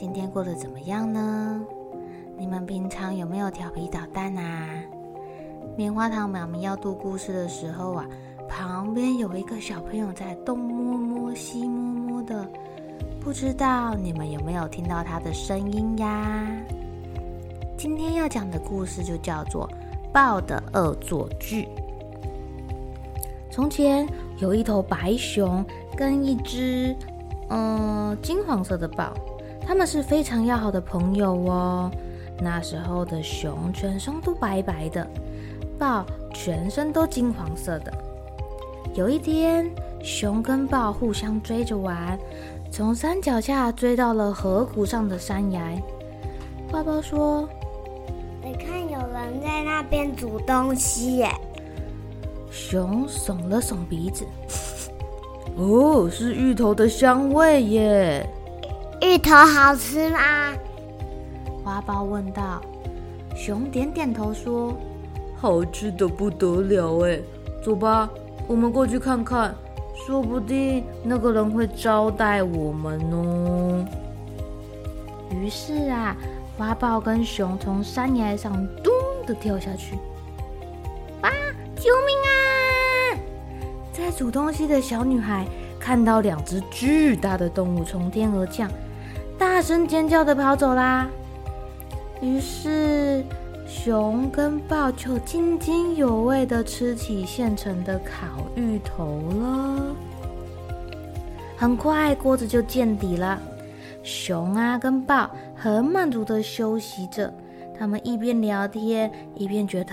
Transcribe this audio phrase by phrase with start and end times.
[0.00, 1.60] 今天过得怎么样呢？
[2.36, 4.68] 你们平常有没有调皮捣蛋啊？
[5.76, 8.06] 棉花糖妈咪要读故事的时候啊，
[8.48, 12.48] 旁边有一个小朋友在东摸摸西摸摸的，
[13.20, 16.46] 不知道你们有没有听到他的声音呀？
[17.76, 19.68] 今天要讲的故事就叫做
[20.12, 21.64] 《豹的恶作剧》。
[23.50, 26.94] 从前有一头白熊跟一只
[27.48, 29.12] 嗯、金黄色的豹，
[29.68, 31.90] 他们是非常要好的朋友哦。
[32.40, 35.06] 那时候的熊全身都白白的。
[35.78, 37.92] 豹全身都金黄色的。
[38.94, 39.70] 有一天，
[40.02, 42.18] 熊跟豹互相追着玩，
[42.72, 45.62] 从山脚下追到了河谷上的山崖。
[46.72, 47.46] 花豹说
[48.42, 51.30] ：“你看，有人在那边煮东西耶。”
[52.50, 54.24] 熊耸了耸鼻子
[55.56, 58.26] ：“哦，是芋头的香味耶！
[59.00, 60.18] 芋头好吃吗？”
[61.64, 62.60] 花豹问道。
[63.36, 64.74] 熊点点头说。
[65.36, 67.20] 好吃的不得了哎！
[67.64, 68.10] 走吧，
[68.48, 69.54] 我们过去看看，
[69.94, 73.86] 说不定那个人会招待我们哦。
[75.30, 76.16] 于是啊，
[76.56, 78.92] 花豹跟熊从山崖上咚
[79.28, 79.94] 的跳下去。
[81.20, 81.30] 啊！
[81.76, 82.34] 救命啊！
[83.92, 85.46] 在煮东西的小女孩
[85.78, 88.68] 看到两只巨大的动物从天而降，
[89.38, 91.08] 大声尖叫的跑走啦。
[92.20, 93.24] 于是。
[93.70, 98.26] 熊跟豹就津津有味的吃起现成的烤
[98.56, 99.94] 芋头了。
[101.54, 103.38] 很快锅子就见底了，
[104.02, 107.30] 熊啊跟豹很满足的休息着，
[107.78, 109.92] 他们一边聊天一边觉得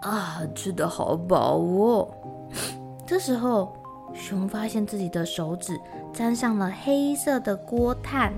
[0.00, 2.08] 啊，吃的好饱哦。
[3.06, 3.72] 这时候，
[4.12, 5.78] 熊发现自己的手指
[6.12, 8.32] 沾上了黑色的锅炭，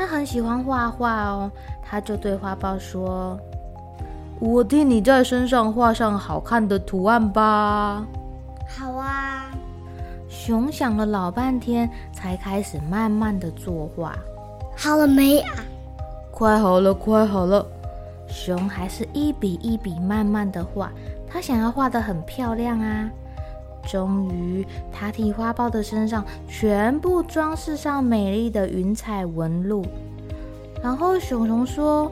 [0.00, 1.50] 他很喜欢画画哦，
[1.82, 3.38] 他就对花豹说。
[4.38, 8.02] 我替你在身上画上好看的图案吧。
[8.66, 9.50] 好啊。
[10.26, 14.16] 熊想了老半天，才开始慢慢的作画。
[14.74, 15.52] 好了没啊？
[16.30, 17.66] 快好了，快好了。
[18.26, 20.90] 熊还是一笔一笔慢慢的画，
[21.28, 23.10] 他想要画的很漂亮啊。
[23.86, 29.84] 终于，他替花豹的身上全部装饰上美丽的云彩纹路。
[30.82, 32.10] 然后熊熊说。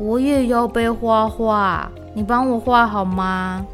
[0.00, 3.66] 我也要被画画，你帮我画好吗？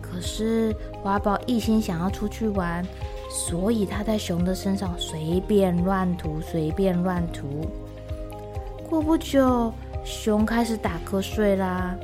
[0.00, 2.86] 可是花豹一心想要出去玩，
[3.28, 7.66] 所以他在熊的身上随便乱涂，随便乱涂。
[8.88, 9.72] 过不久，
[10.04, 11.96] 熊开始打瞌睡啦。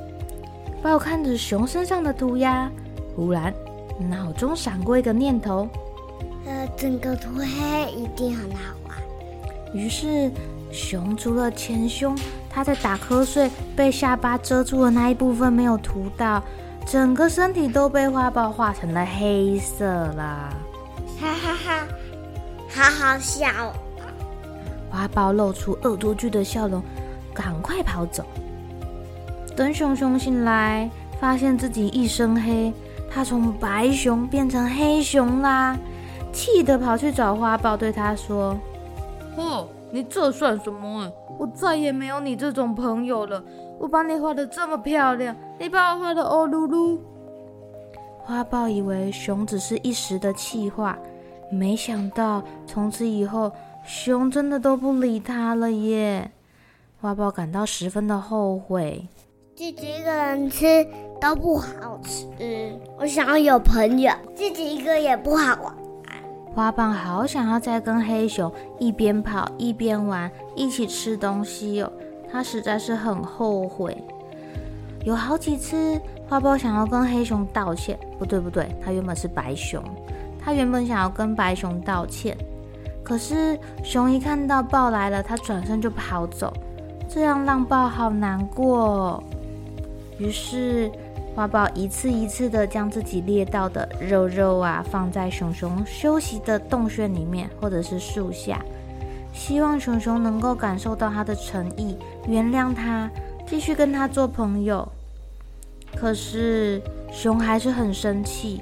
[0.83, 2.69] 豹看着熊身上的涂鸦，
[3.15, 3.55] 忽然
[3.99, 5.69] 脑中闪过一个念头：
[6.47, 8.97] 呃，整个涂黑一定很好玩。
[9.75, 10.31] 于是
[10.71, 12.17] 熊除了前胸。
[12.55, 16.43] 它在打瞌睡，被下巴遮住的那一部分没有涂到，
[16.85, 20.53] 整个身体都被花豹画成了黑色啦！
[21.19, 21.87] 哈哈哈，
[22.69, 23.47] 好好笑！
[24.91, 26.83] 花豹露出恶作剧的笑容，
[27.33, 28.23] 赶快跑走。
[29.57, 32.71] 等熊熊醒来，发现自己一身黑，
[33.13, 35.77] 他从白熊变成黑熊啦，
[36.33, 38.59] 气得跑去找花豹，对他说
[39.37, 41.13] ：“哦。”你这算什么啊？
[41.39, 43.45] 我再也没有你这种朋友了。
[43.79, 46.99] 我把你画得这么漂亮，你把我画得哦噜噜。
[48.25, 50.99] 花豹以为熊只是一时的气话，
[51.51, 53.53] 没想到从此以后，
[53.85, 56.31] 熊真的都不理他了耶。
[56.99, 59.07] 花豹感到十分的后悔，
[59.63, 60.85] 自己一个人吃
[61.21, 62.27] 都不好吃。
[62.99, 65.73] 我想要有朋友，自己一个也不好玩。
[66.53, 71.93] 花豹好想要再跟黑熊一边跑一边玩，一起吃东西哦。
[72.29, 73.97] 他实在是很后悔。
[75.05, 75.97] 有好几次，
[76.29, 79.81] 花豹想要跟黑熊道歉，不对不对，他原本是白熊，
[80.45, 82.37] 他原本想要跟白熊道歉，
[83.05, 86.53] 可是熊一看到豹来了，他转身就跑走，
[87.09, 89.23] 这样让豹好难过。
[90.19, 90.91] 于是
[91.35, 98.63] 花豹一次一次的将自己猎到的肉肉啊放在熊熊休息的洞穴里面，或者是树下，
[99.33, 101.97] 希望熊熊能够感受到他的诚意，
[102.29, 103.11] 原谅他，
[103.47, 104.87] 继续跟他做朋友。
[105.97, 106.81] 可是
[107.11, 108.61] 熊还是很生气，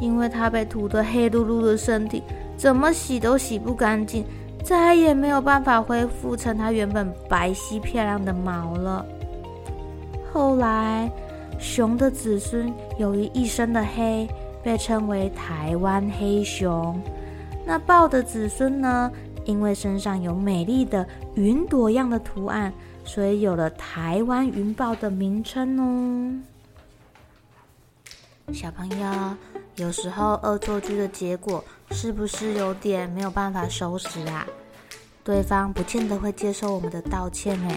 [0.00, 2.22] 因为他被涂得黑噜噜的身体，
[2.56, 4.24] 怎么洗都洗不干净，
[4.62, 9.04] 再也没有办法恢复成他原本白皙漂亮的毛了。
[10.34, 11.08] 后来，
[11.60, 14.28] 熊的子孙由于一身的黑，
[14.64, 17.00] 被称为台湾黑熊。
[17.64, 19.08] 那豹的子孙呢？
[19.44, 22.72] 因为身上有美丽的云朵样的图案，
[23.04, 26.42] 所以有了台湾云豹的名称哦。
[28.52, 29.36] 小朋友，
[29.76, 34.44] 有时候恶作剧的结果是不是有点没有办法收拾啊？
[35.22, 37.76] 对方不见得会接受我们的道歉诶，